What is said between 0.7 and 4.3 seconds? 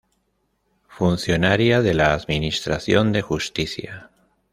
Funcionaria de la Administración de Justicia.